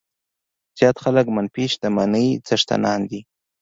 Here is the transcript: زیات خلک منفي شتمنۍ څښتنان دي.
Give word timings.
زیات 0.77 0.97
خلک 1.03 1.25
منفي 1.35 1.65
شتمنۍ 1.73 2.27
څښتنان 2.47 2.99
دي. 3.09 3.19